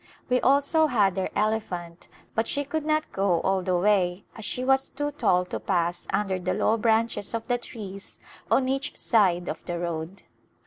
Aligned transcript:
We 0.29 0.41
also 0.41 0.87
had 0.87 1.15
our 1.19 1.29
elephant, 1.35 2.07
but 2.33 2.47
she 2.47 2.63
could 2.65 2.83
not 2.83 3.11
go 3.11 3.39
all 3.41 3.61
the 3.61 3.77
way 3.77 4.25
as 4.35 4.43
she 4.45 4.63
was 4.63 4.89
too 4.89 5.11
tall 5.11 5.45
to 5.45 5.59
pass 5.59 6.07
under 6.11 6.39
the 6.39 6.55
low 6.55 6.75
branches 6.77 7.35
of 7.35 7.45
the 7.47 7.59
trees 7.59 8.17
on 8.49 8.67
each 8.67 8.97
side 8.97 9.47
of 9.47 9.63
the 9.65 9.77
road. 9.77 10.23